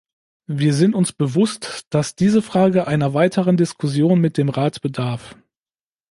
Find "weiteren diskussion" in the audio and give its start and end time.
3.13-4.19